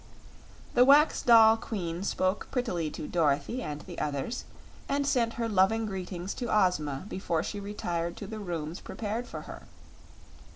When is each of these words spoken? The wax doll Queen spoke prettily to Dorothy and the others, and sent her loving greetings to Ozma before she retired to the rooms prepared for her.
The 0.73 0.83
wax 0.83 1.21
doll 1.21 1.57
Queen 1.57 2.01
spoke 2.01 2.47
prettily 2.49 2.89
to 2.89 3.07
Dorothy 3.07 3.61
and 3.61 3.81
the 3.81 3.99
others, 3.99 4.45
and 4.89 5.05
sent 5.05 5.33
her 5.33 5.47
loving 5.47 5.85
greetings 5.85 6.33
to 6.41 6.49
Ozma 6.51 7.05
before 7.07 7.43
she 7.43 7.59
retired 7.59 8.17
to 8.17 8.25
the 8.25 8.39
rooms 8.39 8.79
prepared 8.79 9.27
for 9.27 9.41
her. 9.41 9.67